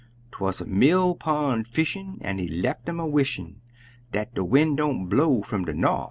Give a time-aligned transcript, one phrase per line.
[0.31, 3.61] 'Twuz a mill pon' fishin', an' he lef um a wishin'
[4.13, 5.99] Dat de win' don't blow fum de norf!